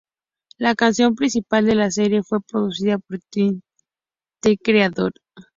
La 0.57 0.73
canción 0.73 1.13
principal 1.13 1.63
de 1.67 1.75
la 1.75 1.91
serie 1.91 2.23
fue 2.23 2.41
producida 2.41 2.97
por 2.97 3.19
Tyler, 3.29 3.61
The 4.41 4.57
Creator. 4.57 5.13